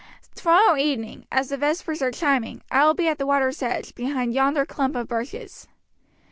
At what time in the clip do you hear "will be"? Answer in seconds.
2.83-3.07